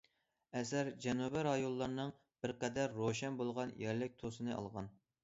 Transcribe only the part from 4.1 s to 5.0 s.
تۈسىنى ئالغان.